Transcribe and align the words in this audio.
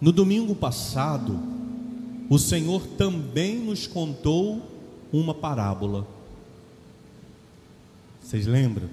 No 0.00 0.12
domingo 0.12 0.54
passado, 0.54 1.38
o 2.30 2.38
Senhor 2.38 2.86
também 2.86 3.58
nos 3.58 3.86
contou 3.86 4.62
uma 5.12 5.34
parábola. 5.34 6.06
Vocês 8.20 8.46
lembram? 8.46 8.88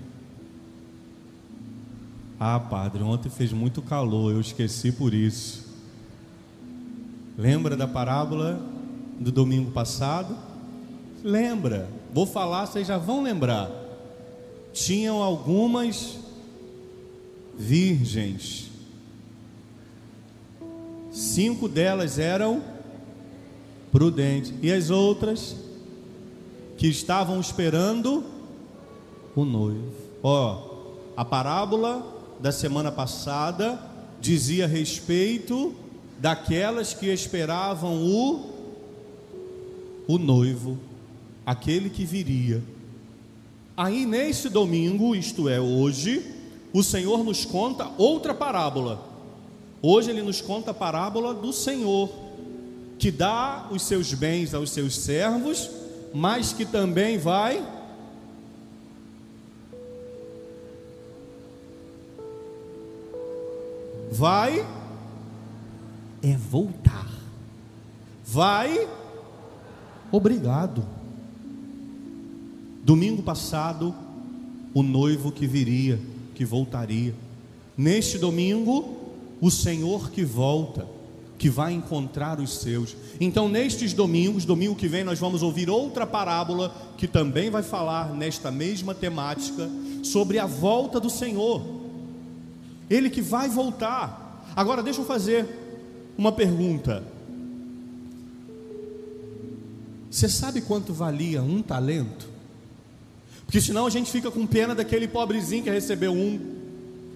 Ah, 2.40 2.60
padre, 2.60 3.04
ontem 3.04 3.30
fez 3.30 3.54
muito 3.54 3.82
calor, 3.82 4.32
eu 4.32 4.42
esqueci 4.42 4.92
por 4.92 5.14
isso. 5.14 5.66
Lembra 7.38 7.76
da 7.76 7.88
parábola 7.88 8.60
do 9.20 9.32
domingo 9.32 9.72
passado? 9.72 10.36
Lembra? 11.24 11.90
Vou 12.14 12.26
falar, 12.26 12.66
vocês 12.66 12.88
já 12.88 12.98
vão 12.98 13.22
lembrar. 13.22 13.70
Tinham 14.74 15.22
algumas 15.22 16.18
virgens. 17.58 18.72
Cinco 21.36 21.68
delas 21.68 22.18
eram 22.18 22.64
prudentes. 23.92 24.54
E 24.62 24.72
as 24.72 24.90
outras 24.90 25.54
que 26.78 26.88
estavam 26.88 27.42
esperando 27.42 28.24
o 29.36 29.44
noivo. 29.44 29.92
Ó, 30.24 30.94
a 31.18 31.26
parábola 31.26 32.08
da 32.40 32.54
semana 32.54 32.90
passada 32.90 33.78
dizia 34.22 34.64
a 34.64 34.68
respeito 34.70 35.76
daquelas 36.20 36.94
que 36.94 37.08
esperavam 37.08 38.02
o 38.02 38.56
o 40.08 40.18
noivo, 40.18 40.78
aquele 41.46 41.90
que 41.90 42.06
viria. 42.06 42.64
Aí 43.76 44.06
neste 44.06 44.48
domingo, 44.48 45.14
isto 45.14 45.50
é 45.50 45.60
hoje, 45.60 46.34
o 46.72 46.82
Senhor 46.82 47.26
nos 47.26 47.44
conta 47.44 47.92
outra 47.98 48.34
parábola. 48.34 49.15
Hoje 49.82 50.10
ele 50.10 50.22
nos 50.22 50.42
conta 50.42 50.72
a 50.72 50.74
parábola 50.74 51.34
do 51.34 51.54
Senhor, 51.54 52.10
que 52.98 53.12
dá 53.12 53.68
os 53.72 53.84
seus 53.84 54.14
bens 54.14 54.54
aos 54.54 54.72
seus 54.72 54.98
servos, 54.98 55.70
mas 56.14 56.54
que 56.54 56.66
também 56.66 57.18
vai 57.18 57.64
vai 64.12 64.66
é 66.24 66.38
voltar. 66.38 67.12
Vai 68.24 68.88
obrigado. 70.12 70.86
Domingo 72.84 73.22
passado, 73.22 73.94
o 74.74 74.82
noivo 74.82 75.32
que 75.32 75.46
viria, 75.46 76.00
que 76.34 76.46
voltaria. 76.46 77.14
Neste 77.78 78.18
domingo, 78.18 79.05
o 79.42 79.52
Senhor 79.52 80.10
que 80.12 80.24
volta, 80.24 80.88
que 81.38 81.50
vai 81.50 81.74
encontrar 81.74 82.40
os 82.40 82.60
seus. 82.60 82.96
Então, 83.20 83.50
nestes 83.50 83.94
domingos, 83.94 84.46
domingo 84.46 84.76
que 84.76 84.88
vem, 84.88 85.04
nós 85.04 85.20
vamos 85.20 85.44
ouvir 85.44 85.70
outra 85.70 86.08
parábola 86.08 86.74
que 86.98 87.08
também 87.08 87.50
vai 87.50 87.64
falar 87.64 88.14
nesta 88.14 88.52
mesma 88.52 88.96
temática 88.96 89.70
sobre 90.04 90.40
a 90.40 90.46
volta 90.46 91.00
do 91.00 91.10
Senhor. 91.10 91.62
Ele 92.90 93.10
que 93.10 93.22
vai 93.22 93.50
voltar. 93.50 94.44
Agora, 94.56 94.82
deixa 94.82 95.02
eu 95.02 95.06
fazer 95.06 95.46
uma 96.18 96.32
pergunta. 96.32 97.04
Você 100.10 100.30
sabe 100.30 100.62
quanto 100.62 100.94
valia 100.94 101.42
um 101.42 101.62
talento? 101.62 102.30
Porque 103.46 103.60
senão 103.60 103.86
a 103.86 103.90
gente 103.90 104.12
fica 104.12 104.32
com 104.32 104.48
pena 104.48 104.74
daquele 104.74 105.08
pobrezinho 105.08 105.64
que 105.64 105.70
recebeu 105.70 106.14
um. 106.14 106.56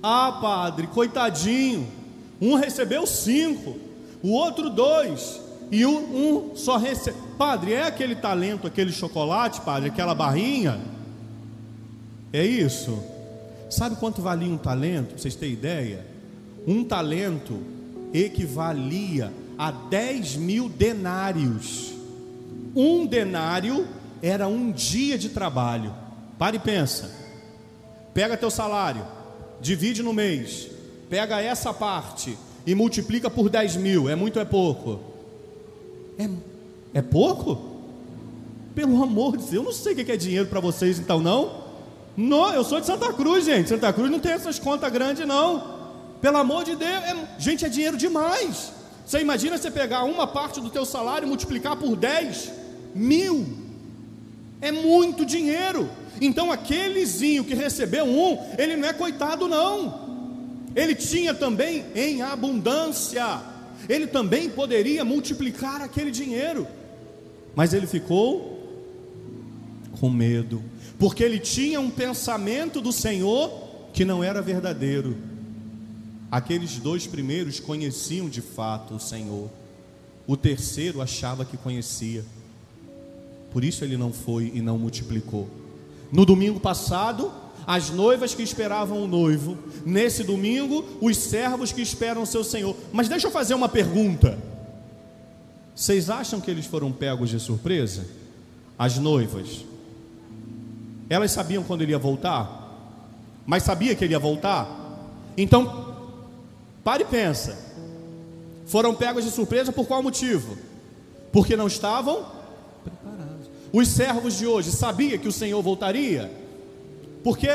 Ah, 0.04 0.38
padre, 0.42 0.88
coitadinho. 0.88 1.88
Um 2.42 2.56
recebeu 2.56 3.06
cinco, 3.06 3.78
o 4.22 4.32
outro 4.32 4.70
dois, 4.70 5.40
e 5.72 5.86
um, 5.86 6.52
um 6.52 6.56
só 6.56 6.78
recebeu. 6.78 7.22
Padre, 7.38 7.74
é 7.74 7.84
aquele 7.84 8.16
talento, 8.16 8.68
aquele 8.68 8.92
chocolate, 8.92 9.62
padre, 9.62 9.90
aquela 9.90 10.14
barrinha? 10.14 10.80
É 12.34 12.46
isso? 12.46 13.02
Sabe 13.70 13.96
quanto 13.96 14.22
valia 14.22 14.52
um 14.52 14.58
talento? 14.58 15.10
Para 15.10 15.18
vocês 15.18 15.36
terem 15.36 15.54
ideia? 15.54 16.06
Um 16.68 16.84
talento 16.84 17.62
equivalia 18.14 19.32
a 19.58 19.72
10 19.72 20.36
mil 20.38 20.68
denários. 20.68 21.94
Um 22.76 23.06
denário 23.06 23.88
era 24.22 24.48
um 24.48 24.72
dia 24.72 25.18
de 25.18 25.30
trabalho. 25.30 25.94
Pare 26.38 26.58
e 26.58 26.60
pensa. 26.60 27.12
Pega 28.14 28.36
teu 28.36 28.50
salário, 28.50 29.06
divide 29.62 30.02
no 30.02 30.14
mês, 30.14 30.70
pega 31.10 31.42
essa 31.42 31.74
parte 31.74 32.38
e 32.66 32.76
multiplica 32.76 33.30
por 33.30 33.50
10 33.50 33.78
mil. 33.78 34.10
É 34.10 34.16
muito 34.16 34.36
ou 34.36 34.42
é 34.42 34.46
pouco? 34.46 35.00
É, 36.18 36.30
é 36.94 37.02
pouco? 37.02 37.70
Pelo 38.76 39.02
amor 39.02 39.36
de 39.36 39.44
Deus, 39.44 39.54
eu 39.54 39.64
não 39.64 39.72
sei 39.72 39.94
o 39.94 39.96
que 39.96 40.12
é 40.12 40.18
dinheiro 40.18 40.48
para 40.48 40.60
vocês 40.60 41.00
então, 41.00 41.20
não? 41.20 41.64
Não, 42.16 42.54
eu 42.54 42.64
sou 42.64 42.80
de 42.80 42.86
Santa 42.86 43.12
Cruz, 43.14 43.46
gente. 43.46 43.70
Santa 43.70 43.92
Cruz 43.92 44.12
não 44.12 44.20
tem 44.20 44.34
essas 44.34 44.60
contas 44.60 44.92
grandes, 44.92 45.26
não. 45.26 45.80
Pelo 46.22 46.38
amor 46.38 46.64
de 46.64 46.76
Deus, 46.76 46.92
é, 46.92 47.16
gente, 47.38 47.66
é 47.66 47.70
dinheiro 47.70 47.98
demais. 47.98 48.72
Você 49.06 49.20
imagina 49.20 49.58
você 49.58 49.72
pegar 49.72 50.04
uma 50.04 50.28
parte 50.28 50.62
do 50.62 50.70
teu 50.70 50.86
salário 50.86 51.26
e 51.26 51.30
multiplicar 51.30 51.76
por 51.78 51.96
10 51.96 52.52
mil. 52.94 53.48
É 54.62 54.72
muito 54.72 55.26
dinheiro. 55.26 55.90
Então 56.22 56.52
aquelezinho 56.52 57.46
que 57.46 57.56
recebeu 57.56 58.06
um, 58.06 58.38
ele 58.58 58.76
não 58.76 58.88
é 58.88 58.94
coitado, 58.94 59.48
não. 59.48 60.19
Ele 60.80 60.96
tinha 60.96 61.34
também 61.34 61.86
em 61.94 62.22
abundância. 62.22 63.42
Ele 63.90 64.08
também 64.08 64.50
poderia 64.50 65.04
multiplicar 65.04 65.82
aquele 65.82 66.10
dinheiro. 66.10 66.66
Mas 67.54 67.74
ele 67.74 67.86
ficou 67.86 68.58
com 70.00 70.10
medo, 70.10 70.64
porque 70.98 71.22
ele 71.22 71.38
tinha 71.38 71.82
um 71.82 71.90
pensamento 71.90 72.80
do 72.80 72.94
Senhor 72.94 73.52
que 73.92 74.06
não 74.06 74.24
era 74.24 74.42
verdadeiro. 74.42 75.18
Aqueles 76.32 76.78
dois 76.78 77.06
primeiros 77.06 77.60
conheciam 77.60 78.30
de 78.30 78.40
fato 78.40 78.96
o 78.96 79.00
Senhor, 79.00 79.50
o 80.26 80.38
terceiro 80.38 81.02
achava 81.02 81.44
que 81.44 81.58
conhecia, 81.58 82.24
por 83.52 83.66
isso 83.66 83.84
ele 83.84 83.98
não 83.98 84.14
foi 84.14 84.50
e 84.54 84.62
não 84.62 84.78
multiplicou. 84.78 85.50
No 86.10 86.26
domingo 86.26 86.60
passado, 86.60 87.34
as 87.70 87.92
noivas 87.92 88.34
que 88.34 88.42
esperavam 88.42 89.04
o 89.04 89.08
noivo, 89.08 89.56
nesse 89.86 90.24
domingo, 90.24 90.84
os 91.00 91.16
servos 91.16 91.72
que 91.72 91.84
esperam 91.84 92.24
o 92.24 92.26
seu 92.26 92.44
Senhor. 92.44 92.76
Mas 92.92 93.08
deixa 93.08 93.28
eu 93.28 93.32
fazer 93.32 93.54
uma 93.54 93.70
pergunta: 93.70 94.36
vocês 95.76 96.10
acham 96.10 96.42
que 96.42 96.50
eles 96.50 96.66
foram 96.66 96.92
pegos 96.92 97.30
de 97.30 97.40
surpresa? 97.40 98.08
As 98.78 98.98
noivas, 98.98 99.64
elas 101.08 101.30
sabiam 101.32 101.64
quando 101.64 101.84
ele 101.84 101.92
ia 101.92 102.00
voltar, 102.00 103.46
mas 103.46 103.62
sabia 103.62 103.94
que 103.94 104.04
ele 104.04 104.14
ia 104.14 104.20
voltar? 104.20 104.68
Então 105.38 105.88
Pare 106.84 107.04
e 107.04 107.06
pensa. 107.06 107.56
Foram 108.66 108.96
pegos 108.96 109.24
de 109.24 109.30
surpresa 109.30 109.72
por 109.72 109.86
qual 109.86 110.02
motivo? 110.02 110.58
Porque 111.32 111.56
não 111.56 111.68
estavam 111.68 112.26
preparados. 112.84 113.48
Os 113.72 113.90
servos 113.90 114.38
de 114.38 114.48
hoje 114.48 114.72
sabiam 114.72 115.20
que 115.20 115.28
o 115.28 115.32
Senhor 115.32 115.62
voltaria? 115.62 116.32
Porque 117.24 117.48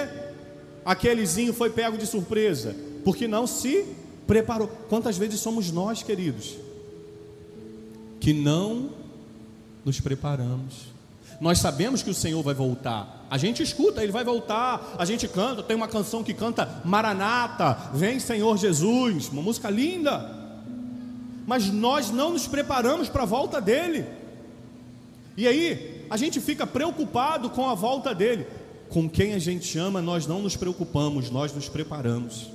aquelezinho 0.84 1.52
foi 1.52 1.70
pego 1.70 1.97
de 1.97 2.06
surpresa? 2.06 2.75
Porque 3.04 3.26
não 3.26 3.47
se 3.47 3.86
preparou. 4.26 4.69
Quantas 4.88 5.16
vezes 5.16 5.41
somos 5.41 5.70
nós, 5.70 6.02
queridos, 6.02 6.56
que 8.20 8.32
não 8.32 8.91
nos 9.84 10.00
preparamos? 10.00 10.94
Nós 11.41 11.58
sabemos 11.58 12.02
que 12.02 12.10
o 12.10 12.14
Senhor 12.14 12.42
vai 12.42 12.54
voltar. 12.54 13.26
A 13.30 13.36
gente 13.36 13.62
escuta, 13.62 14.02
ele 14.02 14.12
vai 14.12 14.25
voltar. 14.25 14.94
A 14.98 15.04
gente 15.04 15.26
canta, 15.26 15.62
tem 15.62 15.76
uma 15.76 15.88
canção 15.88 16.22
que 16.22 16.32
canta 16.32 16.82
Maranata, 16.84 17.91
vem 17.92 18.19
Senhor 18.20 18.56
Jesus, 18.56 19.28
uma 19.28 19.42
música 19.42 19.69
linda. 19.69 20.42
Mas 21.46 21.70
nós 21.70 22.10
não 22.10 22.32
nos 22.32 22.46
preparamos 22.46 23.08
para 23.08 23.25
a 23.25 23.26
volta 23.26 23.60
dele. 23.60 24.06
E 25.37 25.49
aí, 25.49 26.06
a 26.08 26.17
gente 26.17 26.40
fica 26.40 26.67
preocupado 26.67 27.50
com 27.50 27.69
a 27.69 27.75
volta 27.75 28.14
dele. 28.14 28.46
Com 28.88 29.08
quem 29.08 29.34
a 29.34 29.38
gente 29.38 29.78
ama, 29.78 30.00
nós 30.00 30.26
não 30.26 30.40
nos 30.40 30.56
preocupamos, 30.56 31.31
nós 31.31 31.52
nos 31.52 31.69
preparamos. 31.69 32.50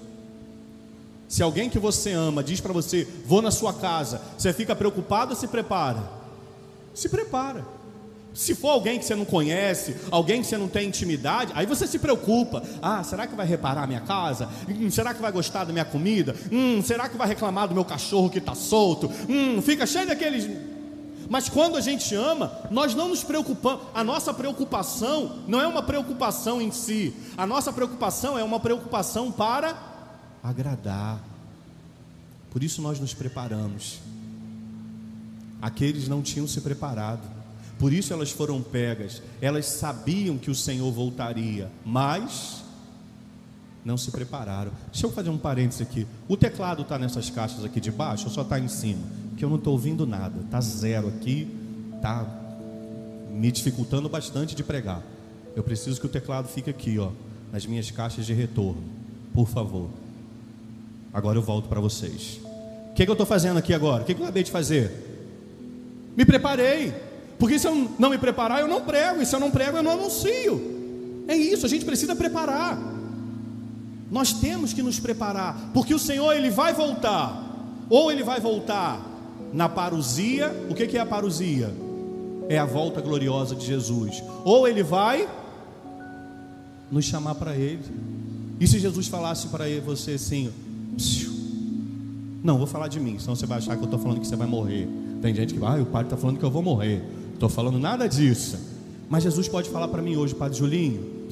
Se 1.28 1.44
alguém 1.44 1.70
que 1.70 1.78
você 1.78 2.12
ama 2.12 2.44
diz 2.44 2.60
para 2.60 2.74
você, 2.74 3.08
vou 3.26 3.42
na 3.42 3.52
sua 3.52 3.74
casa, 3.74 4.22
você 4.38 4.52
fica 4.52 4.76
preocupado 4.76 5.32
ou 5.32 5.38
se 5.38 5.48
prepara? 5.48 6.04
Se 6.94 7.08
prepara. 7.08 7.66
Se 8.34 8.56
for 8.56 8.70
alguém 8.70 8.98
que 9.00 9.06
você 9.06 9.16
não 9.16 9.26
conhece, 9.26 9.96
alguém 10.12 10.42
que 10.42 10.48
você 10.48 10.58
não 10.58 10.68
tem 10.68 10.88
intimidade, 10.88 11.52
aí 11.56 11.66
você 11.66 11.86
se 11.86 12.00
preocupa. 12.00 12.64
Ah, 12.82 13.04
será 13.04 13.28
que 13.28 13.36
vai 13.36 13.46
reparar 13.46 13.84
a 13.84 13.88
minha 13.88 14.02
casa? 14.02 14.48
Hum, 14.68 14.90
será 14.90 15.14
que 15.14 15.22
vai 15.22 15.32
gostar 15.32 15.66
da 15.66 15.74
minha 15.74 15.86
comida? 15.86 16.36
Hum, 16.52 16.82
será 16.82 17.10
que 17.10 17.18
vai 17.18 17.28
reclamar 17.28 17.68
do 17.68 17.74
meu 17.74 17.84
cachorro 17.84 18.30
que 18.30 18.38
está 18.38 18.56
solto? 18.56 19.12
Hum, 19.28 19.62
fica 19.62 19.86
cheio 19.86 20.08
daqueles. 20.08 20.50
Mas 21.30 21.48
quando 21.48 21.78
a 21.78 21.82
gente 21.82 22.16
ama, 22.16 22.52
nós 22.72 22.96
não 22.96 23.10
nos 23.10 23.24
preocupamos. 23.24 23.86
A 23.94 24.04
nossa 24.04 24.34
preocupação 24.34 25.44
não 25.48 25.62
é 25.62 25.68
uma 25.68 25.84
preocupação 25.84 26.60
em 26.60 26.72
si. 26.72 27.14
A 27.38 27.46
nossa 27.46 27.72
preocupação 27.72 28.38
é 28.38 28.44
uma 28.44 28.60
preocupação 28.60 29.32
para 29.32 29.78
agradar. 30.44 31.20
Por 32.50 32.64
isso 32.64 32.82
nós 32.82 33.00
nos 33.00 33.14
preparamos. 33.14 34.00
Aqueles 35.62 36.08
não 36.08 36.24
tinham 36.24 36.48
se 36.48 36.62
preparado. 36.62 37.22
Por 37.78 37.94
isso 37.94 38.12
elas 38.12 38.32
foram 38.32 38.62
pegas. 38.62 39.22
Elas 39.40 39.68
sabiam 39.68 40.38
que 40.38 40.50
o 40.50 40.56
Senhor 40.56 40.92
voltaria, 40.92 41.72
mas 41.86 42.64
não 43.86 43.98
se 43.98 44.10
prepararam. 44.10 44.72
Deixa 44.92 45.06
eu 45.06 45.12
fazer 45.12 45.30
um 45.30 45.38
parênteses 45.38 45.82
aqui. 45.82 46.08
O 46.28 46.36
teclado 46.36 46.82
está 46.82 46.98
nessas 46.98 47.30
caixas 47.30 47.64
aqui 47.64 47.80
de 47.80 47.92
baixo 47.92 48.26
ou 48.26 48.32
só 48.32 48.42
está 48.42 48.60
em 48.60 48.68
cima? 48.68 49.19
Porque 49.40 49.46
eu 49.46 49.50
não 49.50 49.56
estou 49.56 49.72
ouvindo 49.72 50.06
nada. 50.06 50.42
Está 50.42 50.60
zero 50.60 51.08
aqui. 51.08 51.48
Está 51.96 52.28
me 53.32 53.50
dificultando 53.50 54.10
bastante 54.10 54.54
de 54.54 54.62
pregar. 54.66 55.02
Eu 55.56 55.64
preciso 55.64 55.98
que 55.98 56.06
o 56.06 56.10
teclado 56.10 56.50
fique 56.50 56.70
aqui, 56.70 57.00
ó, 57.00 57.12
nas 57.50 57.66
minhas 57.66 57.90
caixas 57.90 58.26
de 58.26 58.34
retorno. 58.34 58.84
Por 59.34 59.48
favor. 59.48 59.88
Agora 61.14 61.38
eu 61.38 61.42
volto 61.42 61.70
para 61.70 61.80
vocês. 61.80 62.42
O 62.92 62.94
que, 62.94 63.06
que 63.06 63.10
eu 63.10 63.14
estou 63.14 63.26
fazendo 63.26 63.56
aqui 63.56 63.74
agora? 63.74 64.04
O 64.04 64.06
que, 64.06 64.14
que 64.14 64.20
eu 64.20 64.26
acabei 64.26 64.44
de 64.44 64.52
fazer? 64.52 64.92
Me 66.18 66.26
preparei. 66.26 66.94
Porque 67.38 67.58
se 67.58 67.66
eu 67.66 67.90
não 67.98 68.10
me 68.10 68.18
preparar, 68.18 68.60
eu 68.60 68.68
não 68.68 68.82
prego. 68.82 69.22
E 69.22 69.26
se 69.26 69.34
eu 69.34 69.40
não 69.40 69.52
prego, 69.52 69.78
eu 69.78 69.84
não 69.84 69.92
anuncio. 69.92 71.24
É 71.30 71.38
isso, 71.38 71.66
a 71.66 71.70
gente 71.70 71.86
precisa 71.86 72.14
preparar. 72.14 72.78
Nós 74.12 74.34
temos 74.34 74.74
que 74.74 74.84
nos 74.84 75.00
preparar, 75.00 75.72
porque 75.74 75.94
o 75.94 76.00
Senhor 76.00 76.34
ele 76.34 76.50
vai 76.50 76.74
voltar. 76.74 77.46
Ou 77.90 78.12
ele 78.12 78.22
vai 78.22 78.42
voltar 78.42 79.09
na 79.54 79.68
parousia. 79.70 80.54
O 80.70 80.76
que, 80.76 80.98
é 80.98 81.00
a 81.00 81.06
parousia? 81.06 81.74
É 82.48 82.58
a 82.58 82.66
volta 82.66 83.02
gloriosa 83.02 83.56
de 83.56 83.66
Jesus. 83.66 84.24
Ou 84.44 84.68
ele 84.68 84.84
vai 84.84 85.28
nos 86.92 87.06
chamar 87.06 87.36
para 87.36 87.56
ele. 87.56 87.84
E 88.60 88.68
se 88.68 88.80
Jesus 88.80 89.08
falasse 89.08 89.48
para 89.48 89.66
você 89.86 90.12
assim: 90.12 90.52
Não, 92.44 92.58
vou 92.58 92.68
falar 92.68 92.88
de 92.88 93.00
mim, 93.00 93.18
senão 93.20 93.36
você 93.36 93.46
vai 93.46 93.60
achar 93.60 93.76
que 93.76 93.82
eu 93.82 93.86
estou 93.86 94.00
falando 94.00 94.20
que 94.20 94.28
você 94.28 94.36
vai 94.36 94.48
morrer. 94.48 94.88
Tem 95.22 95.34
gente 95.34 95.54
que 95.54 95.60
vai, 95.60 95.80
ah, 95.80 95.84
o 95.84 95.86
padre 95.86 96.08
está 96.08 96.18
falando 96.18 96.38
que 96.38 96.46
eu 96.46 96.52
vou 96.52 96.62
morrer. 96.62 97.04
Estou 97.34 97.50
falando 97.50 97.80
nada 97.80 98.08
disso. 98.08 98.58
Mas 99.10 99.24
Jesus 99.24 99.48
pode 99.48 99.70
falar 99.70 99.88
para 99.88 100.02
mim 100.02 100.16
hoje, 100.16 100.36
Padre 100.36 100.58
Julinho, 100.58 101.28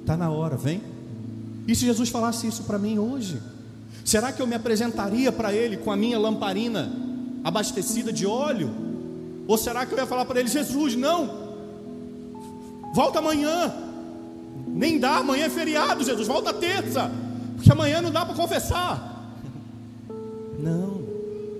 está 0.00 0.16
na 0.16 0.30
hora, 0.30 0.56
vem. 0.56 0.80
E 1.68 1.74
se 1.74 1.84
Jesus 1.84 2.08
falasse 2.08 2.46
isso 2.46 2.62
para 2.62 2.78
mim 2.78 2.98
hoje? 2.98 3.38
Será 4.10 4.32
que 4.32 4.42
eu 4.42 4.46
me 4.46 4.56
apresentaria 4.56 5.30
para 5.30 5.54
Ele 5.54 5.76
com 5.76 5.92
a 5.92 5.96
minha 5.96 6.18
lamparina 6.18 6.90
abastecida 7.44 8.12
de 8.12 8.26
óleo? 8.26 8.68
Ou 9.46 9.56
será 9.56 9.86
que 9.86 9.94
eu 9.94 9.98
ia 9.98 10.04
falar 10.04 10.24
para 10.24 10.40
Ele, 10.40 10.48
Jesus, 10.48 10.96
não, 10.96 11.30
volta 12.92 13.20
amanhã, 13.20 13.72
nem 14.66 14.98
dá, 14.98 15.18
amanhã 15.18 15.44
é 15.44 15.48
feriado, 15.48 16.02
Jesus, 16.02 16.26
volta 16.26 16.52
terça, 16.52 17.08
porque 17.54 17.70
amanhã 17.70 18.02
não 18.02 18.10
dá 18.10 18.26
para 18.26 18.34
confessar. 18.34 19.32
Não, 20.58 21.02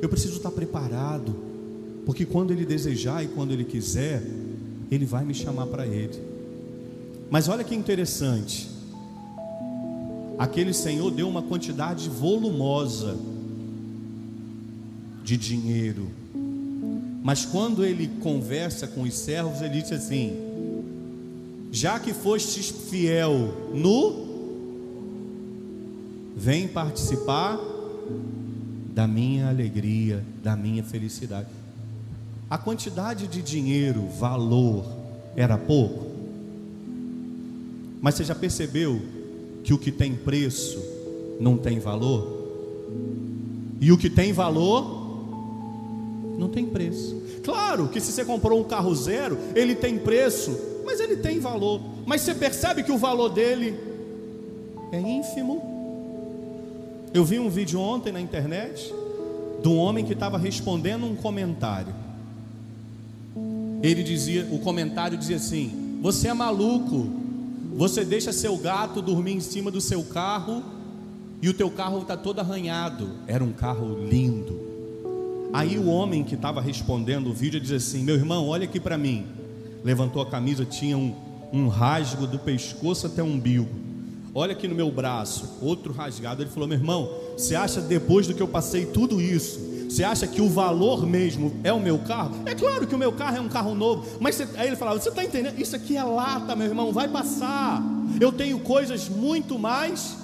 eu 0.02 0.08
preciso 0.08 0.38
estar 0.38 0.50
preparado, 0.50 1.32
porque 2.05 2.26
quando 2.26 2.50
Ele 2.50 2.67
desejar 2.67 3.23
e 3.23 3.29
quando 3.29 3.52
Ele 3.52 3.64
quiser, 3.64 4.25
Ele 4.91 5.05
vai 5.05 5.25
me 5.25 5.35
chamar 5.35 5.69
para 5.69 5.87
Ele. 5.87 6.20
Mas 7.31 7.47
olha 7.47 7.62
que 7.62 7.76
interessante, 7.76 8.69
aquele 10.41 10.73
senhor 10.73 11.11
deu 11.11 11.29
uma 11.29 11.43
quantidade 11.43 12.09
volumosa 12.09 13.15
de 15.23 15.37
dinheiro. 15.37 16.09
Mas 17.23 17.45
quando 17.45 17.85
ele 17.85 18.09
conversa 18.23 18.87
com 18.87 19.03
os 19.03 19.13
servos, 19.13 19.61
ele 19.61 19.83
diz 19.83 19.93
assim: 19.93 20.33
Já 21.71 22.01
que 22.01 22.15
fostes 22.15 22.71
fiel 22.71 23.71
no, 23.75 24.31
vem 26.35 26.67
participar 26.67 27.61
da 28.95 29.07
minha 29.07 29.51
alegria, 29.51 30.25
da 30.43 30.57
minha 30.57 30.83
felicidade. 30.83 31.49
A 32.49 32.57
quantidade 32.57 33.27
de 33.27 33.43
dinheiro, 33.43 34.09
valor, 34.19 34.87
era 35.37 35.59
pouco. 35.59 36.07
Mas 38.01 38.15
você 38.15 38.25
já 38.25 38.35
percebeu 38.35 39.20
que 39.62 39.75
o 39.75 39.79
que 39.79 39.93
tem 39.93 40.15
preço 40.15 40.83
não 41.39 41.57
tem 41.57 41.79
valor? 41.79 42.39
E 43.81 43.91
o 43.93 43.99
que 43.99 44.11
tem 44.11 44.33
valor 44.33 45.01
não 46.39 46.49
tem 46.49 46.67
preço. 46.67 47.21
Claro 47.43 47.89
que 47.89 48.01
se 48.01 48.12
você 48.12 48.25
comprou 48.25 48.61
um 48.61 48.65
carro 48.65 48.95
zero, 48.95 49.39
ele 49.55 49.75
tem 49.75 49.99
preço, 49.99 50.59
mas 50.85 51.01
ele 51.01 51.17
tem 51.17 51.39
valor. 51.39 51.81
Mas 52.07 52.23
você 52.23 52.35
percebe 52.35 52.83
que 52.83 52.93
o 52.93 52.99
valor 52.99 53.31
dele 53.31 53.79
é 54.93 55.01
ínfimo. 55.01 55.62
Eu 57.12 57.25
vi 57.25 57.39
um 57.39 57.49
vídeo 57.49 57.81
ontem 57.81 58.12
na 58.12 58.21
internet 58.21 58.93
de 59.62 59.69
um 59.69 59.77
homem 59.77 60.05
que 60.05 60.12
estava 60.12 60.39
respondendo 60.39 61.05
um 61.07 61.15
comentário. 61.15 61.95
Ele 63.83 64.03
dizia, 64.03 64.47
o 64.51 64.59
comentário 64.59 65.17
dizia 65.17 65.37
assim: 65.37 65.99
"Você 66.03 66.29
é 66.29 66.35
maluco. 66.35 67.09
Você 67.81 68.05
deixa 68.05 68.31
seu 68.31 68.59
gato 68.59 69.00
dormir 69.00 69.32
em 69.32 69.41
cima 69.41 69.71
do 69.71 69.81
seu 69.81 70.05
carro 70.05 70.62
e 71.41 71.49
o 71.49 71.55
teu 71.55 71.71
carro 71.71 72.03
está 72.03 72.15
todo 72.15 72.38
arranhado. 72.38 73.12
Era 73.27 73.43
um 73.43 73.55
carro 73.55 74.06
lindo. 74.06 75.49
Aí 75.50 75.79
o 75.79 75.87
homem 75.87 76.23
que 76.23 76.35
estava 76.35 76.61
respondendo 76.61 77.31
o 77.31 77.32
vídeo 77.32 77.59
diz 77.59 77.73
assim: 77.73 78.05
Meu 78.05 78.17
irmão, 78.17 78.47
olha 78.47 78.65
aqui 78.65 78.79
para 78.79 78.99
mim. 78.99 79.25
Levantou 79.82 80.21
a 80.21 80.27
camisa, 80.27 80.62
tinha 80.67 80.99
um, 80.99 81.15
um 81.50 81.69
rasgo 81.69 82.27
do 82.27 82.38
pescoço 82.38 83.06
até 83.06 83.23
o 83.23 83.27
umbigo. 83.27 83.71
Olha 84.35 84.53
aqui 84.53 84.69
no 84.69 84.75
meu 84.75 84.91
braço, 84.91 85.56
outro 85.62 85.91
rasgado. 85.91 86.43
Ele 86.43 86.50
falou: 86.50 86.69
Meu 86.69 86.76
irmão, 86.76 87.11
você 87.35 87.55
acha 87.55 87.81
depois 87.81 88.26
do 88.26 88.35
que 88.35 88.43
eu 88.43 88.49
passei 88.49 88.85
tudo 88.85 89.23
isso, 89.23 89.59
você 89.91 90.05
acha 90.05 90.25
que 90.25 90.41
o 90.41 90.49
valor 90.49 91.05
mesmo 91.05 91.53
é 91.65 91.73
o 91.73 91.81
meu 91.81 91.99
carro? 91.99 92.37
É 92.47 92.55
claro 92.55 92.87
que 92.87 92.95
o 92.95 92.99
meu 92.99 93.11
carro 93.11 93.39
é 93.39 93.41
um 93.41 93.49
carro 93.49 93.75
novo, 93.75 94.07
mas 94.21 94.37
você, 94.37 94.47
aí 94.57 94.69
ele 94.69 94.77
falava: 94.77 95.01
Você 95.01 95.09
está 95.09 95.25
entendendo? 95.25 95.59
Isso 95.61 95.75
aqui 95.75 95.97
é 95.97 96.05
lata, 96.05 96.55
meu 96.55 96.69
irmão, 96.69 96.93
vai 96.93 97.09
passar. 97.09 97.83
Eu 98.21 98.31
tenho 98.31 98.61
coisas 98.61 99.09
muito 99.09 99.59
mais 99.59 100.17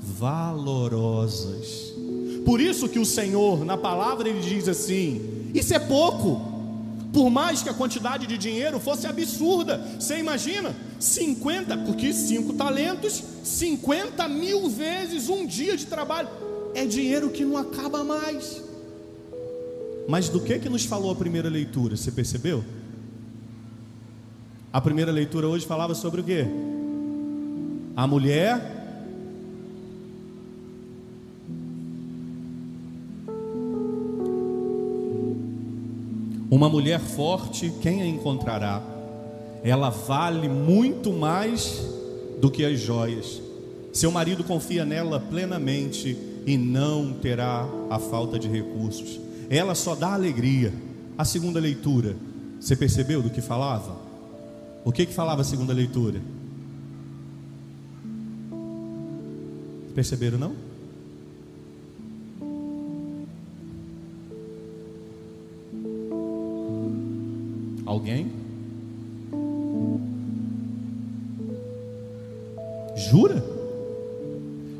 valorosas. 0.00 1.92
Por 2.42 2.58
isso 2.58 2.88
que 2.88 2.98
o 2.98 3.04
Senhor, 3.04 3.66
na 3.66 3.76
palavra, 3.76 4.30
ele 4.30 4.40
diz 4.40 4.66
assim: 4.66 5.50
Isso 5.52 5.74
é 5.74 5.78
pouco. 5.78 6.50
Por 7.12 7.28
mais 7.28 7.62
que 7.62 7.68
a 7.68 7.74
quantidade 7.74 8.26
de 8.26 8.38
dinheiro 8.38 8.80
fosse 8.80 9.06
absurda, 9.06 9.76
você 10.00 10.16
imagina? 10.16 10.74
50, 10.98 11.76
porque 11.84 12.14
5 12.14 12.54
talentos, 12.54 13.22
50 13.44 14.26
mil 14.28 14.70
vezes 14.70 15.28
um 15.28 15.44
dia 15.44 15.76
de 15.76 15.84
trabalho, 15.84 16.30
é 16.74 16.86
dinheiro 16.86 17.28
que 17.28 17.44
não 17.44 17.58
acaba 17.58 18.02
mais. 18.02 18.71
Mas 20.08 20.28
do 20.28 20.40
que 20.40 20.58
que 20.58 20.68
nos 20.68 20.84
falou 20.84 21.10
a 21.10 21.14
primeira 21.14 21.48
leitura? 21.48 21.96
Você 21.96 22.10
percebeu? 22.10 22.64
A 24.72 24.80
primeira 24.80 25.12
leitura 25.12 25.46
hoje 25.46 25.66
falava 25.66 25.94
sobre 25.94 26.20
o 26.20 26.24
quê? 26.24 26.46
A 27.94 28.06
mulher 28.06 28.80
Uma 36.50 36.68
mulher 36.68 37.00
forte, 37.00 37.72
quem 37.80 38.02
a 38.02 38.06
encontrará? 38.06 38.82
Ela 39.64 39.88
vale 39.88 40.50
muito 40.50 41.10
mais 41.10 41.82
do 42.42 42.50
que 42.50 42.62
as 42.62 42.78
joias. 42.78 43.40
Seu 43.90 44.12
marido 44.12 44.44
confia 44.44 44.84
nela 44.84 45.18
plenamente 45.18 46.14
e 46.44 46.58
não 46.58 47.14
terá 47.14 47.66
a 47.88 47.98
falta 47.98 48.38
de 48.38 48.48
recursos 48.48 49.18
ela 49.58 49.74
só 49.74 49.94
dá 49.94 50.14
alegria. 50.14 50.72
A 51.16 51.26
segunda 51.26 51.60
leitura, 51.60 52.16
você 52.58 52.74
percebeu 52.74 53.22
do 53.22 53.28
que 53.28 53.42
falava? 53.42 53.96
O 54.82 54.90
que 54.90 55.04
que 55.04 55.12
falava 55.12 55.42
a 55.42 55.44
segunda 55.44 55.74
leitura? 55.74 56.20
Perceberam 59.94 60.38
não? 60.38 60.54
Alguém? 67.84 68.32
Jura? 72.96 73.44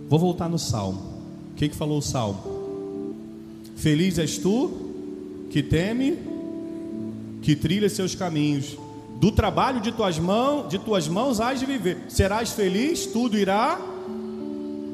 Vou 0.08 0.18
voltar 0.18 0.48
no 0.48 0.58
salmo. 0.58 0.98
O 1.52 1.54
que 1.56 1.68
que 1.68 1.76
falou 1.76 1.98
o 1.98 2.02
salmo? 2.02 2.51
Feliz 3.82 4.16
és 4.16 4.38
tu 4.38 4.70
que 5.50 5.60
teme, 5.60 6.16
que 7.42 7.56
trilha 7.56 7.88
seus 7.88 8.14
caminhos. 8.14 8.78
Do 9.20 9.32
trabalho 9.32 9.80
de 9.80 9.90
tuas 9.90 10.20
mãos, 10.20 10.68
de 10.68 10.78
tuas 10.78 11.08
mãos 11.08 11.40
hás 11.40 11.58
de 11.58 11.66
viver. 11.66 11.98
Serás 12.08 12.52
feliz, 12.52 13.06
tudo 13.06 13.36
irá. 13.36 13.80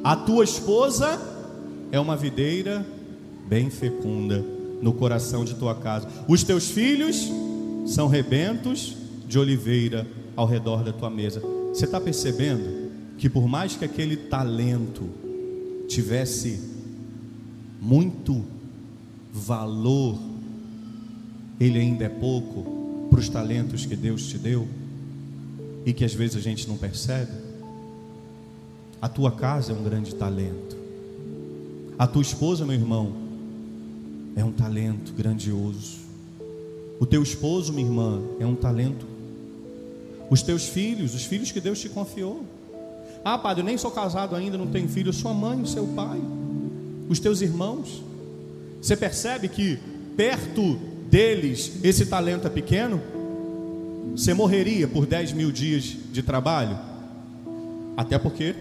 A 0.02 0.16
tua 0.16 0.42
esposa 0.42 1.20
é 1.92 2.00
uma 2.00 2.16
videira 2.16 2.86
bem 3.46 3.68
fecunda 3.68 4.42
no 4.80 4.94
coração 4.94 5.44
de 5.44 5.54
tua 5.54 5.74
casa. 5.74 6.08
Os 6.26 6.42
teus 6.42 6.70
filhos 6.70 7.30
são 7.84 8.08
rebentos 8.08 8.96
de 9.26 9.38
oliveira 9.38 10.06
ao 10.34 10.46
redor 10.46 10.82
da 10.82 10.94
tua 10.94 11.10
mesa. 11.10 11.42
Você 11.74 11.84
está 11.84 12.00
percebendo 12.00 12.90
que 13.18 13.28
por 13.28 13.46
mais 13.46 13.76
que 13.76 13.84
aquele 13.84 14.16
talento 14.16 15.10
tivesse 15.86 16.58
muito 17.78 18.56
valor, 19.32 20.18
ele 21.60 21.78
ainda 21.78 22.04
é 22.04 22.08
pouco 22.08 23.08
para 23.10 23.18
os 23.18 23.28
talentos 23.28 23.86
que 23.86 23.96
Deus 23.96 24.26
te 24.28 24.38
deu 24.38 24.68
e 25.84 25.92
que 25.92 26.04
às 26.04 26.14
vezes 26.14 26.36
a 26.36 26.40
gente 26.40 26.68
não 26.68 26.76
percebe? 26.76 27.32
A 29.00 29.08
tua 29.08 29.30
casa 29.30 29.72
é 29.72 29.74
um 29.74 29.82
grande 29.82 30.14
talento. 30.14 30.76
A 31.98 32.06
tua 32.06 32.22
esposa, 32.22 32.64
meu 32.64 32.74
irmão, 32.74 33.12
é 34.36 34.44
um 34.44 34.52
talento 34.52 35.12
grandioso. 35.12 35.98
O 37.00 37.06
teu 37.06 37.22
esposo, 37.22 37.72
minha 37.72 37.86
irmã, 37.86 38.20
é 38.40 38.46
um 38.46 38.54
talento. 38.54 39.06
Os 40.28 40.42
teus 40.42 40.68
filhos, 40.68 41.14
os 41.14 41.24
filhos 41.24 41.50
que 41.50 41.60
Deus 41.60 41.80
te 41.80 41.88
confiou. 41.88 42.44
Ah, 43.24 43.38
padre, 43.38 43.62
eu 43.62 43.66
nem 43.66 43.78
sou 43.78 43.90
casado 43.90 44.36
ainda, 44.36 44.58
não 44.58 44.66
tenho 44.66 44.88
filho. 44.88 45.12
Sua 45.12 45.32
mãe, 45.32 45.60
o 45.60 45.66
seu 45.66 45.86
pai, 45.88 46.20
os 47.08 47.18
teus 47.18 47.40
irmãos. 47.40 48.02
Você 48.80 48.96
percebe 48.96 49.48
que 49.48 49.78
perto 50.16 50.78
deles 51.10 51.72
esse 51.82 52.06
talento 52.06 52.46
é 52.46 52.50
pequeno? 52.50 53.00
Você 54.12 54.34
morreria 54.34 54.88
por 54.88 55.06
10 55.06 55.32
mil 55.32 55.52
dias 55.52 55.96
de 56.12 56.22
trabalho? 56.22 56.78
Até 57.96 58.18
porque, 58.18 58.54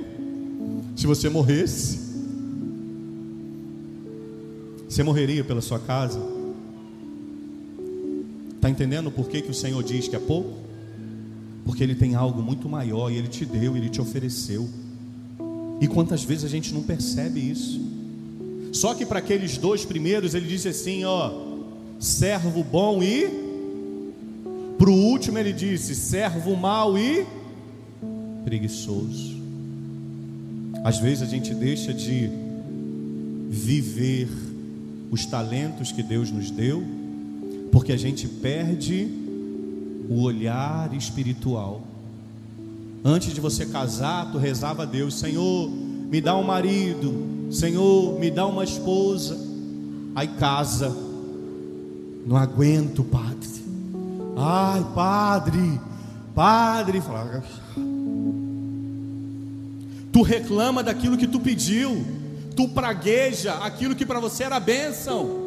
se 0.96 1.06
você 1.06 1.30
morresse, 1.30 2.00
você 4.88 5.04
morreria 5.04 5.44
pela 5.44 5.62
sua 5.62 5.80
casa. 5.80 6.20
Está 8.56 8.70
entendendo 8.70 9.12
por 9.12 9.30
que, 9.30 9.42
que 9.42 9.52
o 9.52 9.54
Senhor 9.54 9.84
diz 9.84 10.08
que 10.08 10.16
é 10.16 10.20
pouco? 10.20 10.58
Porque 11.64 11.84
Ele 11.84 11.94
tem 11.94 12.16
algo 12.16 12.42
muito 12.42 12.68
maior 12.68 13.12
e 13.12 13.16
Ele 13.16 13.28
te 13.28 13.46
deu, 13.46 13.78
Ele 13.78 13.90
te 13.90 14.02
ofereceu. 14.02 14.68
E 15.80 15.88
quantas 15.88 16.24
vezes 16.24 16.46
a 16.46 16.48
gente 16.48 16.74
não 16.74 16.82
percebe 16.82 17.40
isso? 17.40 17.97
Só 18.78 18.94
que 18.94 19.08
para 19.08 19.18
aqueles 19.18 19.58
dois 19.58 19.84
primeiros 19.84 20.36
ele 20.36 20.46
disse 20.48 20.68
assim: 20.68 21.04
ó, 21.04 21.32
servo 22.00 22.64
bom 22.64 23.02
e. 23.02 23.28
Para 24.78 24.92
o 24.92 24.94
último 24.94 25.40
ele 25.40 25.52
disse: 25.52 25.96
servo 25.96 26.56
mau 26.56 26.96
e 26.96 27.26
preguiçoso. 28.46 29.36
Às 30.84 31.00
vezes 31.00 31.24
a 31.24 31.26
gente 31.26 31.56
deixa 31.56 31.92
de 31.92 32.30
viver 33.50 34.30
os 35.10 35.26
talentos 35.26 35.92
que 35.92 36.04
Deus 36.04 36.30
nos 36.30 36.52
deu, 36.52 36.84
porque 37.72 37.92
a 37.92 37.98
gente 37.98 38.28
perde 38.28 39.08
o 40.08 40.22
olhar 40.22 40.94
espiritual. 40.94 41.82
Antes 43.04 43.34
de 43.34 43.42
você 43.42 43.66
casar, 43.66 44.32
tu 44.32 44.38
rezava 44.38 44.84
a 44.84 44.86
Deus: 44.86 45.16
Senhor, 45.16 45.68
me 45.68 46.22
dá 46.22 46.38
um 46.38 46.44
marido, 46.44 47.37
Senhor, 47.52 48.20
me 48.20 48.30
dá 48.30 48.46
uma 48.46 48.64
esposa. 48.64 49.38
Aí 50.16 50.28
casa, 50.28 50.96
não 52.26 52.36
aguento, 52.36 53.04
padre. 53.04 53.38
Ai, 54.36 54.86
padre, 54.94 55.82
padre, 56.36 57.02
fala. 57.02 57.44
Tu 60.12 60.22
reclama 60.22 60.84
daquilo 60.84 61.18
que 61.18 61.28
tu 61.28 61.40
pediu, 61.40 62.06
tu 62.56 62.68
pragueja 62.70 63.56
aquilo 63.56 63.96
que 63.96 64.06
para 64.06 64.20
você 64.20 64.44
era 64.44 64.60
bênção. 64.60 65.46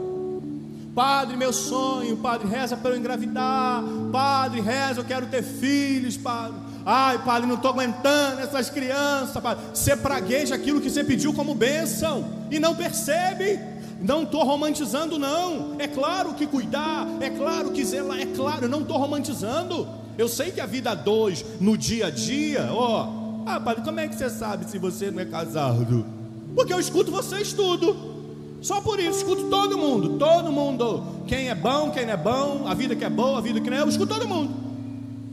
Padre, 0.94 1.36
meu 1.36 1.52
sonho, 1.52 2.16
Padre, 2.16 2.48
reza 2.48 2.76
para 2.76 2.90
eu 2.90 2.98
engravidar. 2.98 3.82
Padre, 4.10 4.60
reza, 4.60 5.00
eu 5.00 5.04
quero 5.04 5.26
ter 5.26 5.42
filhos, 5.42 6.16
Padre. 6.16 6.58
Ai, 6.84 7.18
Padre, 7.24 7.46
não 7.46 7.56
estou 7.56 7.70
aguentando 7.70 8.40
essas 8.40 8.70
crianças, 8.70 9.42
Padre. 9.42 9.64
Você 9.74 9.96
pragueja 9.96 10.54
aquilo 10.54 10.80
que 10.80 10.90
você 10.90 11.04
pediu 11.04 11.32
como 11.32 11.54
bênção 11.54 12.24
e 12.50 12.58
não 12.58 12.74
percebe. 12.74 13.58
Não 14.00 14.22
estou 14.22 14.42
romantizando, 14.44 15.18
não. 15.18 15.76
É 15.78 15.86
claro 15.86 16.32
que 16.32 16.46
cuidar, 16.46 17.06
é 17.20 17.28
claro 17.28 17.70
que 17.70 17.84
zelar, 17.84 18.18
é 18.18 18.26
claro, 18.26 18.68
não 18.68 18.80
estou 18.80 18.96
romantizando. 18.96 19.86
Eu 20.16 20.28
sei 20.28 20.50
que 20.50 20.60
a 20.60 20.66
vida 20.66 20.94
dois, 20.94 21.44
no 21.60 21.76
dia 21.76 22.06
a 22.06 22.10
dia, 22.10 22.68
ó. 22.72 23.08
Ah, 23.46 23.60
Padre, 23.60 23.82
como 23.82 24.00
é 24.00 24.08
que 24.08 24.14
você 24.14 24.30
sabe 24.30 24.64
se 24.70 24.78
você 24.78 25.10
não 25.10 25.20
é 25.20 25.24
casado? 25.26 26.04
Porque 26.54 26.72
eu 26.72 26.80
escuto 26.80 27.10
vocês 27.10 27.52
tudo. 27.52 28.10
Só 28.62 28.80
por 28.80 29.00
isso, 29.00 29.18
escuto 29.18 29.44
todo 29.44 29.78
mundo, 29.78 30.18
todo 30.18 30.52
mundo. 30.52 31.02
Quem 31.26 31.48
é 31.48 31.54
bom, 31.54 31.90
quem 31.90 32.04
não 32.04 32.12
é 32.12 32.16
bom, 32.16 32.64
a 32.66 32.74
vida 32.74 32.94
que 32.94 33.04
é 33.04 33.08
boa, 33.08 33.38
a 33.38 33.40
vida 33.40 33.60
que 33.60 33.70
não 33.70 33.76
é, 33.76 33.80
eu 33.80 33.88
escuto 33.88 34.14
todo 34.14 34.28
mundo. 34.28 34.52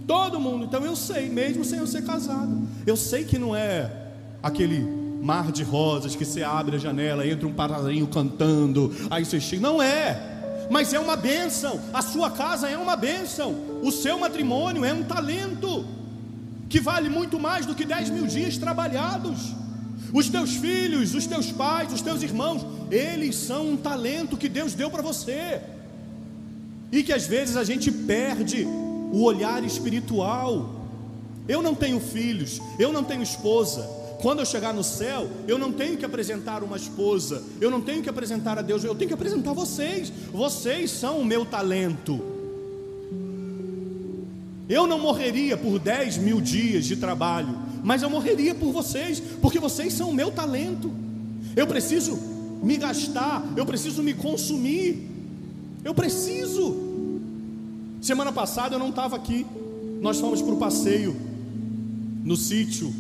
Todo 0.08 0.40
mundo. 0.40 0.64
Então 0.64 0.84
eu 0.86 0.96
sei, 0.96 1.28
mesmo 1.30 1.66
sem 1.66 1.80
eu 1.80 1.86
ser 1.86 2.04
casado. 2.06 2.66
Eu 2.86 2.96
sei 2.96 3.26
que 3.26 3.38
não 3.38 3.54
é 3.54 3.92
aquele 4.42 4.80
mar 5.22 5.52
de 5.52 5.64
rosas 5.64 6.16
que 6.16 6.24
você 6.24 6.42
abre 6.42 6.78
a 6.78 6.80
janela, 6.80 7.28
entra 7.28 7.46
um 7.46 7.54
passarinho 7.54 8.08
cantando, 8.08 8.96
aí 9.10 9.26
você 9.26 9.40
chega. 9.40 9.62
Não 9.62 9.82
é. 9.82 10.36
Mas 10.70 10.94
é 10.94 11.00
uma 11.00 11.18
bênção. 11.18 11.80
A 11.94 12.02
sua 12.02 12.32
casa 12.32 12.70
é 12.70 12.78
uma 12.78 12.96
bênção. 12.96 13.54
O 13.84 13.92
seu 13.92 14.18
matrimônio 14.18 14.86
é 14.86 14.94
um 14.94 15.04
talento 15.04 15.86
que 16.70 16.80
vale 16.80 17.10
muito 17.10 17.40
mais 17.40 17.66
do 17.66 17.76
que 17.76 17.86
10 17.86 18.10
mil 18.10 18.28
dias 18.28 18.58
trabalhados. 18.58 19.54
Os 20.14 20.30
teus 20.30 20.56
filhos, 20.56 21.14
os 21.14 21.28
teus 21.28 21.52
pais, 21.52 21.92
os 21.92 22.02
teus 22.02 22.24
irmãos, 22.24 22.66
eles 22.90 23.36
são 23.36 23.72
um 23.72 23.78
talento 23.78 24.38
que 24.38 24.48
Deus 24.48 24.74
deu 24.74 24.90
para 24.90 25.02
você. 25.02 25.62
E 26.92 27.04
que 27.04 27.12
às 27.12 27.28
vezes 27.28 27.58
a 27.58 27.64
gente 27.66 27.92
perde 27.92 28.66
o 29.12 29.24
olhar 29.24 29.64
espiritual. 29.64 30.76
Eu 31.48 31.62
não 31.62 31.74
tenho 31.74 32.00
filhos, 32.00 32.62
eu 32.78 32.92
não 32.92 33.04
tenho 33.04 33.24
esposa. 33.24 33.98
Quando 34.22 34.40
eu 34.40 34.46
chegar 34.46 34.74
no 34.74 34.84
céu, 34.84 35.30
eu 35.48 35.58
não 35.58 35.72
tenho 35.72 35.96
que 35.96 36.04
apresentar 36.04 36.64
uma 36.64 36.76
esposa, 36.76 37.44
eu 37.62 37.70
não 37.70 37.82
tenho 37.82 38.02
que 38.02 38.10
apresentar 38.10 38.58
a 38.58 38.62
Deus, 38.62 38.84
eu 38.84 38.96
tenho 38.96 39.08
que 39.08 39.14
apresentar 39.14 39.54
vocês. 39.54 40.12
Vocês 40.34 40.92
são 40.92 41.20
o 41.20 41.26
meu 41.26 41.46
talento. 41.46 42.20
Eu 44.68 44.86
não 44.86 45.00
morreria 45.00 45.56
por 45.56 45.80
10 45.80 46.18
mil 46.18 46.42
dias 46.42 46.86
de 46.86 46.98
trabalho, 46.98 47.56
mas 47.84 48.02
eu 48.02 48.10
morreria 48.10 48.54
por 48.54 48.72
vocês, 48.72 49.22
porque 49.42 49.60
vocês 49.60 49.94
são 49.94 50.10
o 50.10 50.14
meu 50.14 50.32
talento. 50.32 50.92
Eu 51.56 51.66
preciso 51.66 52.18
me 52.62 52.76
gastar, 52.76 53.46
eu 53.56 53.66
preciso 53.66 54.04
me 54.04 54.14
consumir, 54.14 55.10
eu 55.84 55.94
preciso. 55.94 56.87
Semana 58.08 58.32
passada 58.32 58.76
eu 58.76 58.80
não 58.80 58.88
estava 58.88 59.18
aqui. 59.18 59.46
Nós 60.00 60.18
fomos 60.18 60.42
para 60.42 60.54
o 60.54 60.58
passeio 60.58 61.14
no 62.24 62.38
sítio, 62.38 62.96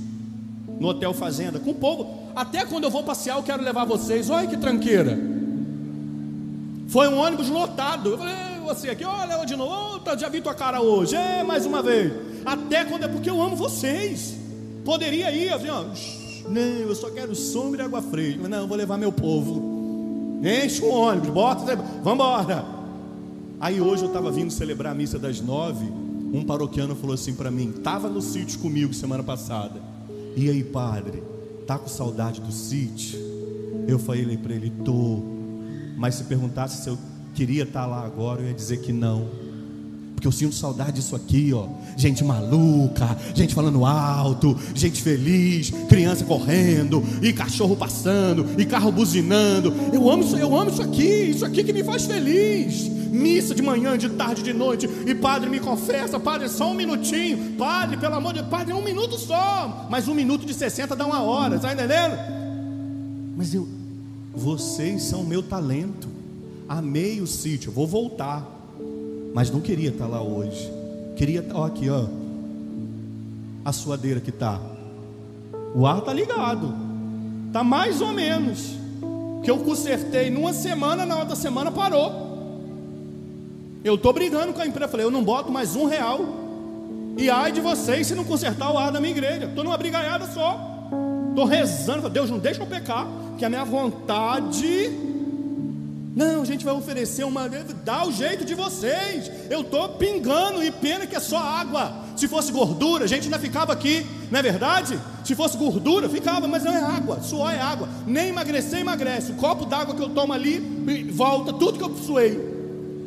no 0.82 0.90
Hotel 0.90 1.14
Fazenda, 1.14 1.60
com 1.60 1.70
o 1.70 1.76
povo. 1.76 2.28
Até 2.36 2.66
quando 2.66 2.84
eu 2.84 2.92
vou 2.92 3.04
passear, 3.04 3.38
eu 3.38 3.44
quero 3.44 3.64
levar 3.64 3.86
vocês. 3.86 4.30
Olha 4.30 4.46
que 4.46 4.58
tranqueira. 4.58 5.18
Foi 6.90 7.08
um 7.08 7.20
ônibus 7.20 7.48
lotado. 7.48 8.10
Eu 8.10 8.18
falei, 8.18 8.36
você 8.66 8.90
aqui, 8.90 9.06
olha 9.06 9.46
de 9.46 9.56
novo, 9.56 10.02
oh, 10.06 10.18
já 10.18 10.28
vi 10.28 10.42
tua 10.42 10.54
cara 10.54 10.82
hoje, 10.82 11.16
é 11.16 11.42
mais 11.42 11.66
uma 11.66 11.82
vez. 11.82 12.12
Até 12.46 12.84
quando 12.84 13.06
é 13.06 13.08
porque 13.08 13.30
eu 13.30 13.42
amo 13.42 13.56
vocês. 13.56 14.36
Poderia 14.84 15.32
ir, 15.32 15.54
assim, 15.54 15.70
ó. 15.70 15.86
Não, 16.50 16.62
eu 16.62 16.96
só 16.96 17.10
quero 17.12 17.34
sombra 17.34 17.84
e 17.84 17.86
água 17.86 18.02
fresca. 18.02 18.46
Não, 18.50 18.58
eu 18.58 18.68
vou 18.68 18.76
levar 18.76 18.98
meu 18.98 19.14
povo. 19.14 20.42
Enche 20.44 20.84
o 20.84 20.90
ônibus, 20.90 21.30
bota, 21.30 21.78
vamos 22.04 22.26
embora. 22.26 22.77
Aí 23.60 23.82
hoje 23.82 24.04
eu 24.04 24.08
estava 24.08 24.32
vindo 24.32 24.52
celebrar 24.52 24.92
a 24.92 24.96
missa 24.96 25.18
das 25.18 25.42
nove. 25.42 25.86
Um 26.32 26.44
paroquiano 26.44 26.96
falou 26.96 27.16
assim 27.16 27.34
para 27.34 27.50
mim: 27.50 27.74
estava 27.76 28.08
no 28.08 28.22
sítio 28.22 28.60
comigo 28.60 28.94
semana 28.94 29.24
passada. 29.24 29.82
E 30.36 30.50
aí, 30.50 30.64
padre, 30.64 31.24
tá 31.66 31.78
com 31.78 31.88
saudade 31.88 32.40
do 32.40 32.52
sítio? 32.52 33.20
Eu 33.88 33.98
falei 33.98 34.38
para 34.38 34.54
ele: 34.54 34.72
tô. 34.86 35.24
Mas 35.98 36.16
se 36.16 36.26
perguntasse 36.26 36.84
se 36.84 36.90
eu 36.90 36.98
queria 37.34 37.64
estar 37.64 37.82
tá 37.82 37.88
lá 37.88 38.06
agora, 38.06 38.42
eu 38.42 38.48
ia 38.48 38.54
dizer 38.54 38.78
que 38.78 38.94
não. 38.94 39.28
Porque 40.14 40.28
eu 40.28 40.32
sinto 40.32 40.54
saudade 40.54 40.94
disso 40.94 41.16
aqui, 41.16 41.52
ó. 41.52 41.68
Gente 41.96 42.24
maluca, 42.24 43.18
gente 43.34 43.56
falando 43.56 43.86
alto, 43.86 44.56
gente 44.76 45.02
feliz, 45.02 45.72
criança 45.90 46.26
correndo, 46.26 47.04
e 47.24 47.34
cachorro 47.34 47.76
passando, 47.76 48.46
e 48.60 48.66
carro 48.66 48.92
buzinando. 48.92 49.74
Eu 49.92 50.10
amo 50.10 50.24
isso, 50.24 50.38
eu 50.38 50.56
amo 50.56 50.70
isso 50.70 50.82
aqui, 50.82 51.32
isso 51.32 51.46
aqui 51.46 51.64
que 51.64 51.74
me 51.74 51.84
faz 51.84 52.06
feliz 52.06 52.97
missa 53.18 53.54
de 53.54 53.62
manhã, 53.62 53.98
de 53.98 54.10
tarde, 54.10 54.44
de 54.44 54.54
noite, 54.54 54.88
e 55.06 55.14
padre 55.16 55.50
me 55.50 55.60
confessa, 55.60 56.20
padre, 56.20 56.48
só 56.48 56.72
um 56.72 56.74
minutinho, 56.74 57.58
padre, 57.58 57.98
pelo 57.98 58.16
amor 58.16 58.34
de 58.34 58.40
Deus, 58.40 58.50
padre, 58.50 58.74
um 58.74 58.82
minuto 58.82 59.18
só, 59.18 59.88
mas 59.90 60.08
um 60.08 60.14
minuto 60.14 60.46
de 60.46 60.54
60 60.54 60.96
dá 60.96 61.06
uma 61.06 61.22
hora, 61.22 61.56
está 61.56 61.74
entendendo? 61.74 62.18
Mas 63.36 63.54
eu, 63.54 63.68
vocês 64.34 65.04
são 65.04 65.24
meu 65.24 65.42
talento, 65.42 66.08
amei 66.70 67.20
o 67.20 67.28
sítio, 67.28 67.72
vou 67.72 67.88
voltar, 67.88 68.46
mas 69.34 69.50
não 69.50 69.60
queria 69.60 69.90
estar 69.90 70.08
lá 70.08 70.22
hoje, 70.22 70.72
queria, 71.16 71.46
ó, 71.54 71.66
aqui, 71.66 71.90
ó, 71.90 72.06
a 73.66 73.74
suadeira 73.74 74.20
que 74.22 74.32
tá, 74.32 74.62
o 75.76 75.86
ar 75.86 76.02
tá 76.02 76.14
ligado, 76.14 76.74
tá 77.52 77.64
mais 77.64 78.00
ou 78.02 78.14
menos, 78.14 78.78
que 79.44 79.52
eu 79.52 79.60
consertei 79.60 80.30
numa 80.30 80.52
semana, 80.52 81.06
na 81.06 81.18
outra 81.20 81.36
semana 81.36 81.72
parou. 81.72 82.27
Eu 83.88 83.96
estou 83.96 84.12
brigando 84.12 84.52
com 84.52 84.62
a 84.62 84.68
empresa. 84.68 84.92
Falei, 84.92 85.06
eu 85.06 85.12
não 85.12 85.24
boto 85.24 85.50
mais 85.50 85.76
um 85.76 85.86
real. 85.86 86.20
E 87.18 87.30
ai 87.30 87.54
de 87.54 87.62
vocês 87.62 88.06
se 88.06 88.14
não 88.14 88.26
consertar 88.26 88.70
o 88.70 88.78
ar 88.78 88.92
da 88.92 89.00
minha 89.00 89.12
igreja. 89.12 89.46
Estou 89.46 89.64
numa 89.64 89.78
brigaiada 89.78 90.28
só. 90.28 90.60
Estou 91.30 91.46
rezando. 91.46 92.10
Deus 92.10 92.30
não 92.30 92.38
deixa 92.38 92.62
eu 92.62 92.68
pecar. 92.68 93.08
Que 93.38 93.46
a 93.46 93.50
minha 93.50 93.64
vontade 93.64 94.92
Não, 96.14 96.42
a 96.42 96.46
gente 96.46 96.66
vai 96.66 96.74
oferecer 96.74 97.24
uma. 97.24 97.48
Dá 97.86 98.06
o 98.06 98.12
jeito 98.12 98.44
de 98.44 98.54
vocês. 98.54 99.32
Eu 99.50 99.62
estou 99.62 99.88
pingando 99.90 100.62
e 100.62 100.70
pena 100.70 101.08
que 101.08 101.16
é 101.16 101.20
só 101.22 101.38
água. 101.38 101.94
Se 102.18 102.28
fosse 102.28 102.52
gordura, 102.52 103.06
a 103.06 103.08
gente 103.08 103.26
ainda 103.26 103.40
ficava 103.40 103.72
aqui, 103.72 104.06
não 104.32 104.40
é 104.40 104.42
verdade? 104.42 105.00
Se 105.24 105.34
fosse 105.34 105.56
gordura, 105.56 106.10
ficava, 106.10 106.48
mas 106.48 106.64
não 106.64 106.74
é 106.74 106.82
água. 106.82 107.22
Suor 107.22 107.54
é 107.54 107.60
água. 107.60 107.88
Nem 108.06 108.30
emagrecer, 108.30 108.80
emagrece. 108.80 109.32
O 109.32 109.36
copo 109.36 109.66
d'água 109.66 109.96
que 109.96 110.02
eu 110.02 110.10
tomo 110.10 110.34
ali, 110.34 110.60
volta 111.12 111.54
tudo 111.54 111.78
que 111.78 111.84
eu 111.84 111.96
suei. 111.96 112.57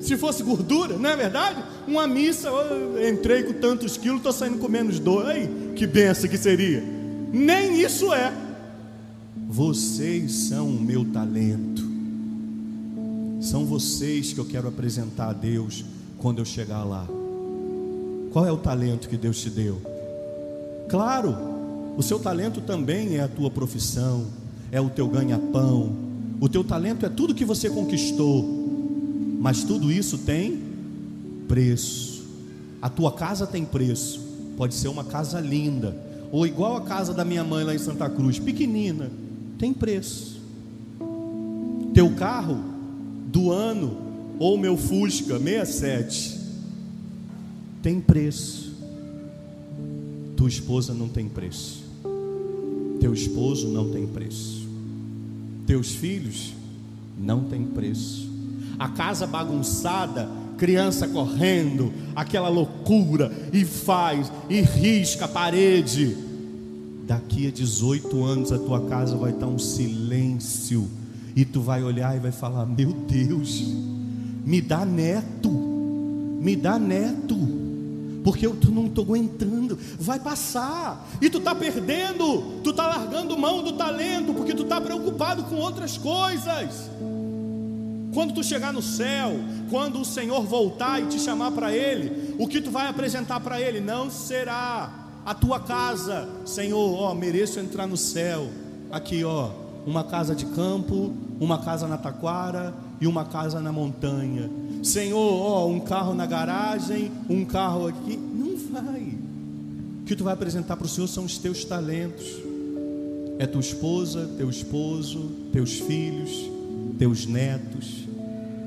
Se 0.01 0.17
fosse 0.17 0.43
gordura, 0.43 0.97
não 0.97 1.11
é 1.11 1.17
verdade? 1.17 1.63
Uma 1.87 2.07
missa, 2.07 2.49
entrei 3.09 3.43
com 3.43 3.53
tantos 3.53 3.97
quilos, 3.97 4.19
estou 4.19 4.33
saindo 4.33 4.59
com 4.59 4.69
menos 4.69 4.99
dois. 4.99 5.29
Aí, 5.29 5.73
que 5.77 5.87
benção 5.87 6.29
que 6.29 6.39
seria. 6.39 6.83
Nem 7.33 7.81
isso 7.81 8.13
é. 8.13 8.33
Vocês 9.49 10.33
são 10.33 10.69
o 10.69 10.81
meu 10.81 11.05
talento. 11.05 11.89
São 13.41 13.65
vocês 13.65 14.33
que 14.33 14.39
eu 14.39 14.45
quero 14.45 14.69
apresentar 14.69 15.31
a 15.31 15.33
Deus 15.33 15.85
quando 16.19 16.39
eu 16.39 16.45
chegar 16.45 16.85
lá. 16.85 17.07
Qual 18.33 18.47
é 18.47 18.53
o 18.53 18.57
talento 18.57 19.09
que 19.09 19.17
Deus 19.17 19.41
te 19.41 19.51
deu? 19.51 19.81
Claro, 20.89 21.37
o 21.97 22.03
seu 22.03 22.19
talento 22.19 22.61
também 22.61 23.17
é 23.17 23.21
a 23.23 23.29
tua 23.29 23.51
profissão, 23.51 24.27
é 24.71 24.81
o 24.81 24.89
teu 24.89 25.09
ganha-pão. 25.09 25.93
O 26.41 26.49
teu 26.49 26.65
talento 26.65 27.05
é 27.05 27.09
tudo 27.09 27.35
que 27.35 27.45
você 27.45 27.69
conquistou. 27.69 28.60
Mas 29.41 29.65
tudo 29.65 29.91
isso 29.91 30.19
tem 30.19 30.61
preço. 31.49 32.25
A 32.83 32.91
tua 32.91 33.11
casa 33.11 33.47
tem 33.47 33.65
preço. 33.65 34.21
Pode 34.55 34.75
ser 34.75 34.89
uma 34.89 35.03
casa 35.03 35.41
linda, 35.41 35.97
ou 36.31 36.47
igual 36.47 36.77
a 36.77 36.83
casa 36.83 37.15
da 37.15 37.25
minha 37.25 37.43
mãe 37.43 37.65
lá 37.65 37.75
em 37.75 37.79
Santa 37.79 38.11
Cruz, 38.11 38.39
pequenina, 38.39 39.11
tem 39.59 39.73
preço. 39.73 40.39
Teu 41.95 42.15
carro 42.15 42.63
do 43.33 43.51
ano, 43.51 43.97
ou 44.39 44.59
meu 44.59 44.77
Fusca 44.77 45.39
67, 45.39 46.39
tem 47.83 47.99
preço. 47.99 48.75
Tua 50.37 50.49
esposa 50.49 50.93
não 50.93 51.09
tem 51.09 51.27
preço. 51.27 51.83
Teu 53.01 53.15
esposo 53.15 53.69
não 53.69 53.91
tem 53.91 54.07
preço. 54.07 54.69
Teus 55.67 55.93
filhos 55.93 56.53
não 57.19 57.45
tem 57.45 57.65
preço. 57.65 58.30
A 58.81 58.89
casa 58.89 59.27
bagunçada, 59.27 60.27
criança 60.57 61.07
correndo, 61.07 61.93
aquela 62.17 62.49
loucura, 62.49 63.31
e 63.53 63.65
faz, 63.65 64.33
e 64.49 64.61
risca 64.63 65.27
a 65.27 65.29
parede. 65.29 66.17
Daqui 67.07 67.47
a 67.47 67.51
18 67.51 68.25
anos 68.25 68.51
a 68.51 68.59
tua 68.59 68.87
casa 68.87 69.17
vai 69.17 69.33
estar 69.33 69.47
um 69.47 69.59
silêncio 69.59 70.89
e 71.37 71.45
tu 71.45 71.61
vai 71.61 71.83
olhar 71.83 72.17
e 72.17 72.21
vai 72.21 72.33
falar: 72.33 72.67
Meu 72.67 72.93
Deus, 72.93 73.63
me 74.45 74.61
dá 74.61 74.85
neto, 74.85 75.51
me 75.51 76.57
dá 76.57 76.79
neto, 76.79 77.37
porque 78.25 78.47
eu 78.47 78.57
não 78.73 78.87
estou 78.87 79.05
aguentando, 79.05 79.79
vai 79.99 80.19
passar, 80.19 81.07
e 81.21 81.29
tu 81.29 81.39
está 81.39 81.55
perdendo, 81.55 82.61
tu 82.63 82.71
está 82.71 82.87
largando 82.87 83.39
mão 83.39 83.63
do 83.63 83.73
talento, 83.73 84.33
porque 84.33 84.55
tu 84.55 84.63
está 84.63 84.81
preocupado 84.81 85.45
com 85.45 85.57
outras 85.57 85.99
coisas. 85.99 86.91
Quando 88.13 88.35
tu 88.35 88.43
chegar 88.43 88.73
no 88.73 88.83
céu, 88.83 89.33
quando 89.71 90.01
o 90.01 90.05
Senhor 90.05 90.43
voltar 90.43 91.01
e 91.01 91.07
te 91.07 91.19
chamar 91.19 91.53
para 91.53 91.73
Ele, 91.73 92.35
o 92.39 92.47
que 92.47 92.61
tu 92.61 92.71
vai 92.71 92.89
apresentar 92.89 93.41
para 93.41 93.61
Ele 93.61 93.81
não 93.81 94.11
será 94.11 95.01
a 95.25 95.35
tua 95.35 95.61
casa, 95.61 96.29
Senhor, 96.45 96.95
ó, 97.01 97.15
mereço 97.15 97.61
entrar 97.61 97.87
no 97.87 97.97
céu. 97.97 98.49
Aqui, 98.91 99.23
ó, 99.23 99.51
uma 99.87 100.03
casa 100.03 100.35
de 100.35 100.47
campo, 100.47 101.15
uma 101.39 101.59
casa 101.59 101.87
na 101.87 101.97
taquara 101.97 102.75
e 103.01 103.07
uma 103.07 103.25
casa 103.25 103.61
na 103.61 103.71
montanha. 103.71 104.51
Senhor, 104.83 105.17
ó, 105.19 105.67
um 105.69 105.79
carro 105.79 106.15
na 106.15 106.27
garagem, 106.27 107.13
um 107.29 107.45
carro 107.45 107.87
aqui. 107.87 108.17
Não 108.17 108.57
vai. 108.57 109.15
O 110.03 110.05
que 110.05 110.17
tu 110.17 110.25
vai 110.25 110.35
apresentar 110.35 110.77
para 110.77 110.87
o 110.87 110.89
Senhor 110.89 111.07
são 111.07 111.25
os 111.25 111.39
teus 111.39 111.65
talentos. 111.65 112.27
É 113.39 113.47
tua 113.47 113.61
esposa, 113.61 114.29
teu 114.37 114.51
esposo, 114.51 115.31
teus 115.53 115.75
filhos, 115.75 116.51
teus 117.01 117.25
netos. 117.25 118.07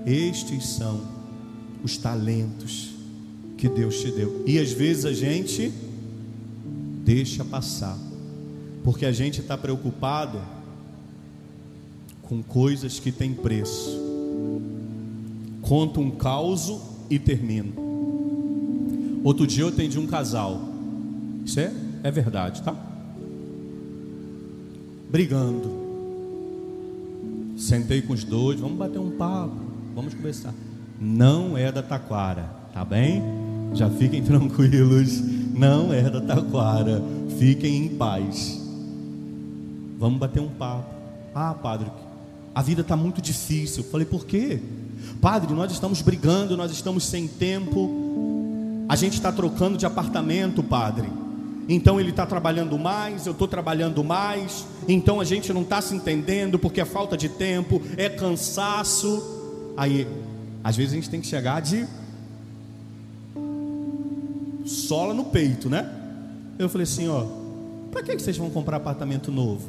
Estes 0.08 0.66
são 0.70 1.02
os 1.84 1.98
talentos 1.98 2.96
que 3.56 3.70
Deus 3.70 4.02
te 4.02 4.10
deu. 4.10 4.44
E 4.48 4.58
às 4.58 4.72
vezes 4.72 5.06
a 5.06 5.14
gente 5.14 5.72
deixa 7.06 7.46
passar, 7.46 7.96
porque 8.84 9.06
a 9.06 9.12
gente 9.12 9.40
está 9.40 9.56
preocupado 9.56 10.42
com 12.24 12.42
coisas 12.42 13.00
que 13.00 13.12
têm 13.12 13.36
preço. 13.36 14.02
Conto 15.62 16.02
um 16.02 16.10
caos 16.10 16.74
e 17.12 17.20
termino. 17.20 17.72
Outro 19.24 19.46
dia 19.46 19.64
eu 19.64 19.68
atendi 19.68 20.00
um 20.00 20.08
casal. 20.08 20.60
Isso 21.46 21.60
é, 21.60 21.72
é 22.02 22.10
verdade, 22.10 22.64
tá? 22.64 22.76
Brigando. 25.12 25.83
Sentei 27.58 28.02
com 28.02 28.14
os 28.14 28.24
dois, 28.24 28.60
vamos 28.60 28.78
bater 28.78 29.00
um 29.00 29.12
papo, 29.12 29.56
vamos 29.96 30.14
conversar. 30.14 30.54
Não 31.00 31.58
é 31.58 31.72
da 31.72 31.84
taquara, 31.84 32.50
tá 32.74 32.84
bem? 32.84 33.22
Já 33.74 33.90
fiquem 33.90 34.22
tranquilos, 34.24 35.22
não 35.54 35.94
é 35.94 36.10
da 36.10 36.22
taquara. 36.22 37.02
Fiquem 37.38 37.86
em 37.86 37.90
paz. 37.90 38.62
Vamos 40.00 40.20
bater 40.20 40.42
um 40.42 40.50
papo. 40.50 40.94
Ah, 41.34 41.54
padre, 41.54 41.92
a 42.54 42.62
vida 42.62 42.82
está 42.82 42.96
muito 42.96 43.22
difícil. 43.22 43.84
Falei, 43.84 44.06
por 44.06 44.26
quê? 44.26 44.60
Padre, 45.20 45.54
nós 45.54 45.72
estamos 45.72 46.02
brigando, 46.02 46.56
nós 46.56 46.72
estamos 46.72 47.06
sem 47.06 47.28
tempo. 47.28 48.86
A 48.88 48.96
gente 48.96 49.14
está 49.14 49.32
trocando 49.32 49.78
de 49.78 49.86
apartamento, 49.86 50.62
padre. 50.62 51.10
Então 51.68 52.00
ele 52.00 52.10
está 52.10 52.26
trabalhando 52.26 52.78
mais, 52.78 53.26
eu 53.26 53.32
estou 53.32 53.48
trabalhando 53.48 54.04
mais. 54.04 54.66
Então 54.88 55.20
a 55.22 55.24
gente 55.24 55.54
não 55.54 55.62
está 55.62 55.82
se 55.82 55.96
entendendo 55.96 56.60
porque 56.60 56.82
é 56.82 56.86
falta 56.86 57.16
de 57.16 57.30
tempo, 57.30 57.82
é 57.98 58.10
cansaço. 58.10 59.74
Aí, 59.78 60.08
às 60.64 60.76
vezes 60.76 60.94
a 60.94 60.96
gente 60.96 61.10
tem 61.10 61.22
que 61.22 61.28
chegar 61.28 61.62
de 61.62 61.88
sola 64.66 65.14
no 65.14 65.26
peito, 65.26 65.70
né? 65.70 65.90
Eu 66.58 66.70
falei 66.70 66.84
assim, 66.84 67.08
ó, 67.08 67.26
para 67.92 68.04
que 68.04 68.18
vocês 68.18 68.38
vão 68.38 68.50
comprar 68.50 68.78
apartamento 68.78 69.32
novo? 69.32 69.68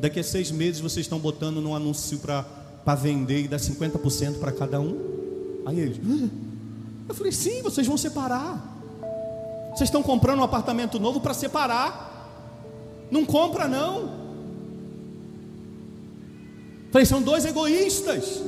Daqui 0.00 0.20
a 0.20 0.24
seis 0.24 0.50
meses 0.50 0.80
vocês 0.80 1.06
estão 1.06 1.18
botando 1.18 1.60
num 1.60 1.74
anúncio 1.74 2.18
para 2.18 2.94
vender 2.94 3.44
e 3.44 3.48
dar 3.48 3.58
50% 3.58 4.38
para 4.38 4.52
cada 4.52 4.80
um. 4.80 4.96
Aí 5.66 5.78
eles, 5.80 5.98
eu 7.08 7.14
falei, 7.14 7.32
sim, 7.32 7.62
vocês 7.62 7.86
vão 7.86 7.96
separar. 7.96 8.77
Vocês 9.78 9.86
estão 9.86 10.02
comprando 10.02 10.40
um 10.40 10.42
apartamento 10.42 10.98
novo 10.98 11.20
para 11.20 11.32
separar. 11.32 12.28
Não 13.12 13.24
compra 13.24 13.68
não. 13.68 14.10
Falei, 16.90 17.06
são 17.06 17.22
dois 17.22 17.44
egoístas 17.44 18.42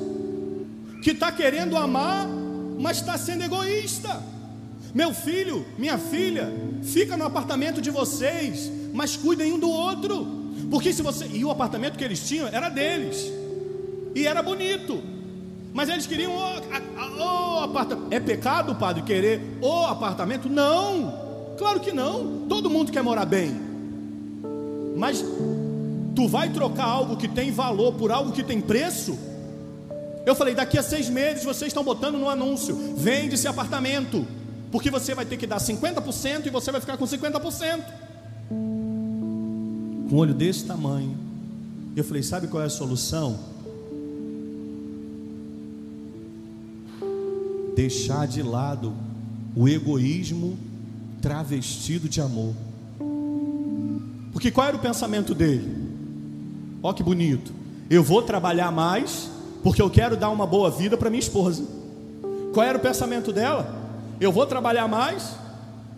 que 1.05 1.13
está 1.13 1.31
querendo 1.31 1.77
amar, 1.77 2.27
mas 2.81 2.97
está 2.97 3.17
sendo 3.17 3.45
egoísta. 3.45 4.21
Meu 4.93 5.15
filho, 5.15 5.65
minha 5.79 5.99
filha, 5.99 6.53
fica 6.83 7.17
no 7.17 7.27
apartamento 7.27 7.81
de 7.81 7.93
vocês, 7.93 8.69
mas 8.93 9.15
cuidem 9.15 9.53
um 9.53 9.59
do 9.61 9.71
outro. 9.71 10.27
Porque 10.69 10.93
se 10.93 11.01
você. 11.01 11.29
E 11.29 11.45
o 11.45 11.51
apartamento 11.53 11.97
que 11.97 12.03
eles 12.03 12.27
tinham 12.27 12.49
era 12.49 12.69
deles. 12.69 13.31
E 14.17 14.27
era 14.27 14.43
bonito. 14.43 15.01
Mas 15.73 15.89
eles 15.89 16.07
queriam 16.07 16.33
o, 16.33 17.59
apartamento. 17.63 18.13
É 18.13 18.19
pecado, 18.19 18.75
padre, 18.75 19.03
querer 19.03 19.59
o 19.61 19.85
apartamento? 19.85 20.49
Não. 20.49 21.55
Claro 21.57 21.81
que 21.81 21.93
não. 21.93 22.47
Todo 22.49 22.71
mundo 22.71 22.91
quer 22.91 23.03
morar 23.03 23.25
bem. 23.25 23.55
Mas 24.97 25.25
tu 26.15 26.27
vai 26.29 26.51
trocar 26.51 26.85
algo 26.85 27.17
que 27.17 27.29
tem 27.29 27.51
valor 27.51 27.95
por 27.95 28.11
algo 28.11 28.33
que 28.33 28.43
tem 28.43 28.61
preço? 28.61 29.17
Eu 30.27 30.35
falei, 30.35 30.55
daqui 30.55 30.77
a 30.77 30.83
seis 30.83 31.09
meses 31.09 31.45
vocês 31.45 31.69
estão 31.69 31.85
botando 31.85 32.19
no 32.19 32.29
anúncio: 32.29 32.95
vende 32.97 33.35
esse 33.35 33.47
apartamento. 33.47 34.27
Porque 34.73 34.91
você 34.91 35.15
vai 35.15 35.25
ter 35.25 35.37
que 35.37 35.47
dar 35.47 35.59
50% 35.59 36.47
e 36.47 36.51
você 36.51 36.71
vai 36.71 36.81
ficar 36.81 36.97
com 36.97 37.05
50% 37.05 37.81
com 40.11 40.17
um 40.17 40.19
olho 40.19 40.35
desse 40.35 40.65
tamanho. 40.65 41.17
Eu 41.97 42.05
falei: 42.05 42.23
sabe 42.23 42.49
qual 42.49 42.63
é 42.63 42.67
a 42.67 42.71
solução? 42.71 43.39
Deixar 47.81 48.27
de 48.27 48.43
lado 48.43 48.93
o 49.57 49.67
egoísmo 49.67 50.59
travestido 51.23 52.11
de 52.11 52.21
amor. 52.21 52.53
Porque 54.35 54.51
qual 54.51 54.67
era 54.67 54.77
o 54.77 54.81
pensamento 54.81 55.35
dele? 55.35 55.67
Ó 56.83 56.93
que 56.93 57.03
bonito. 57.03 57.55
Eu 57.89 58.05
vou 58.05 58.21
trabalhar 58.21 58.71
mais 58.71 59.31
porque 59.63 59.81
eu 59.81 59.89
quero 59.89 60.15
dar 60.15 60.29
uma 60.29 60.47
boa 60.47 60.71
vida 60.71 60.95
para 60.95 61.09
minha 61.09 61.23
esposa. 61.23 61.65
Qual 62.53 62.67
era 62.67 62.77
o 62.77 62.83
pensamento 62.83 63.33
dela? 63.33 63.75
Eu 64.21 64.31
vou 64.31 64.45
trabalhar 64.45 64.87
mais 64.87 65.35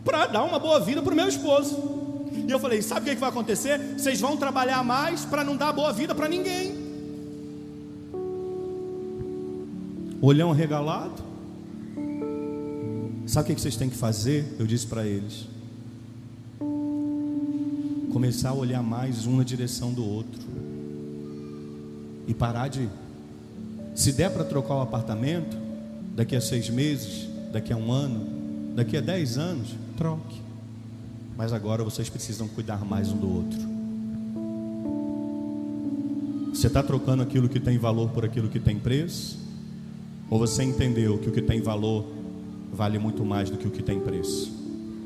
para 0.04 0.26
dar 0.26 0.44
uma 0.44 0.60
boa 0.60 0.78
vida 0.78 1.02
para 1.02 1.12
o 1.12 1.16
meu 1.16 1.26
esposo. 1.26 1.76
E 2.46 2.48
eu 2.48 2.60
falei: 2.60 2.80
sabe 2.80 3.10
o 3.10 3.12
que 3.12 3.20
vai 3.20 3.30
acontecer? 3.30 3.96
Vocês 3.98 4.20
vão 4.20 4.36
trabalhar 4.36 4.84
mais 4.84 5.24
para 5.24 5.42
não 5.42 5.56
dar 5.56 5.72
boa 5.72 5.92
vida 5.92 6.14
para 6.14 6.28
ninguém. 6.28 6.80
olhão 10.22 10.52
regalado. 10.52 11.31
Sabe 13.32 13.50
o 13.50 13.54
que 13.54 13.62
vocês 13.62 13.76
têm 13.76 13.88
que 13.88 13.96
fazer? 13.96 14.44
Eu 14.58 14.66
disse 14.66 14.86
para 14.86 15.06
eles: 15.06 15.48
começar 18.12 18.50
a 18.50 18.52
olhar 18.52 18.82
mais 18.82 19.26
um 19.26 19.38
na 19.38 19.42
direção 19.42 19.90
do 19.90 20.04
outro 20.04 20.38
e 22.28 22.34
parar 22.34 22.68
de. 22.68 22.90
Se 23.94 24.12
der 24.12 24.30
para 24.30 24.44
trocar 24.44 24.74
o 24.74 24.80
apartamento, 24.82 25.56
daqui 26.14 26.36
a 26.36 26.42
seis 26.42 26.68
meses, 26.68 27.26
daqui 27.50 27.72
a 27.72 27.76
um 27.78 27.90
ano, 27.90 28.74
daqui 28.74 28.98
a 28.98 29.00
dez 29.00 29.38
anos, 29.38 29.74
troque. 29.96 30.42
Mas 31.34 31.54
agora 31.54 31.82
vocês 31.82 32.10
precisam 32.10 32.46
cuidar 32.46 32.84
mais 32.84 33.08
um 33.08 33.16
do 33.16 33.34
outro. 33.34 33.60
Você 36.54 36.66
está 36.66 36.82
trocando 36.82 37.22
aquilo 37.22 37.48
que 37.48 37.58
tem 37.58 37.78
valor 37.78 38.10
por 38.10 38.26
aquilo 38.26 38.50
que 38.50 38.60
tem 38.60 38.78
preço? 38.78 39.38
Ou 40.28 40.38
você 40.38 40.62
entendeu 40.62 41.16
que 41.16 41.30
o 41.30 41.32
que 41.32 41.40
tem 41.40 41.62
valor 41.62 42.20
vale 42.72 42.98
muito 42.98 43.24
mais 43.24 43.50
do 43.50 43.58
que 43.58 43.68
o 43.68 43.70
que 43.70 43.82
tem 43.82 44.00
preço? 44.00 44.50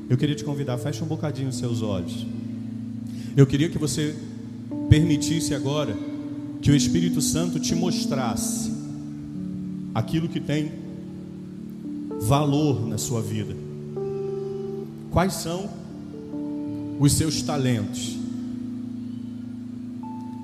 Eu 0.08 0.16
queria 0.16 0.36
te 0.36 0.44
convidar, 0.44 0.78
feche 0.78 1.02
um 1.02 1.06
bocadinho 1.06 1.48
os 1.48 1.56
seus 1.56 1.82
olhos. 1.82 2.24
Eu 3.36 3.46
queria 3.46 3.68
que 3.68 3.76
você 3.76 4.14
permitisse 4.88 5.52
agora 5.52 5.96
que 6.62 6.70
o 6.70 6.76
Espírito 6.76 7.20
Santo 7.20 7.58
te 7.58 7.74
mostrasse 7.74 8.72
aquilo 9.94 10.28
que 10.28 10.40
tem 10.40 10.72
valor 12.20 12.86
na 12.86 12.98
sua 12.98 13.20
vida. 13.20 13.54
Quais 15.10 15.34
são 15.34 15.68
os 17.00 17.12
seus 17.12 17.42
talentos? 17.42 18.16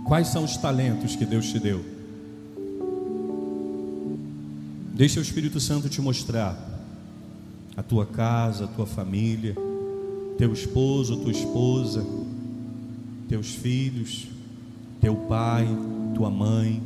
Quais 0.04 0.28
são 0.28 0.44
os 0.44 0.56
talentos 0.56 1.14
que 1.14 1.24
Deus 1.24 1.46
te 1.50 1.58
deu? 1.58 1.84
Deixa 4.94 5.20
o 5.20 5.22
Espírito 5.22 5.60
Santo 5.60 5.88
te 5.88 6.00
mostrar 6.00 6.71
a 7.82 7.84
tua 7.84 8.06
casa, 8.06 8.64
a 8.64 8.68
tua 8.68 8.86
família, 8.86 9.56
teu 10.38 10.52
esposo, 10.52 11.16
tua 11.16 11.32
esposa, 11.32 12.06
teus 13.28 13.56
filhos, 13.56 14.28
teu 15.00 15.16
pai, 15.16 15.66
tua 16.14 16.30
mãe, 16.30 16.80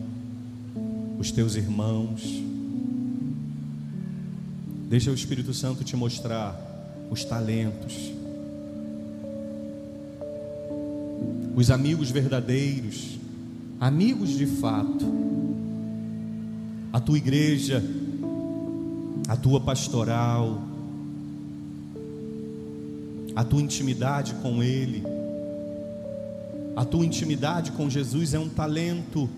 os 1.19 1.31
teus 1.31 1.55
irmãos. 1.55 2.43
Deixa 4.89 5.11
o 5.11 5.15
Espírito 5.15 5.53
Santo 5.53 5.85
te 5.85 5.95
mostrar 5.95 6.59
os 7.11 7.23
talentos, 7.27 8.11
os 11.55 11.71
amigos 11.71 12.11
verdadeiros, 12.11 13.19
amigos 13.79 14.31
de 14.31 14.47
fato, 14.47 15.15
a 16.91 16.99
tua 16.99 17.19
igreja, 17.19 17.85
a 19.29 19.37
tua 19.37 19.61
pastoral, 19.61 20.66
a 23.37 23.44
tua 23.44 23.61
intimidade 23.61 24.33
com 24.37 24.62
Ele, 24.62 25.05
a 26.75 26.87
tua 26.87 27.05
intimidade 27.05 27.70
com 27.72 27.88
Jesus 27.88 28.33
é 28.33 28.38
um 28.38 28.49
talento 28.49 29.29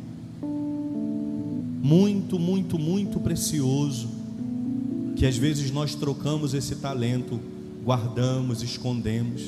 muito, 1.83 2.39
muito, 2.39 2.79
muito 2.79 3.19
precioso, 3.19 4.09
que 5.17 5.27
às 5.27 5.37
vezes 5.37 5.73
nós 5.73 5.97
trocamos 5.97 6.55
esse 6.55 6.77
talento, 6.77 7.41
guardamos, 7.85 8.63
escondemos. 8.63 9.43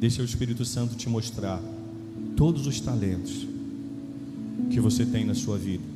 Deixa 0.00 0.22
o 0.22 0.24
Espírito 0.24 0.64
Santo 0.64 0.96
te 0.96 1.10
mostrar 1.10 1.60
todos 2.36 2.66
os 2.66 2.80
talentos 2.80 3.46
que 4.70 4.80
você 4.80 5.04
tem 5.04 5.24
na 5.24 5.34
sua 5.34 5.58
vida. 5.58 5.93